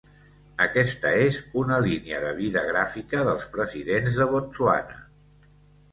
[0.63, 4.99] Aquesta és una línia de vida gràfica dels presidents de Botswana.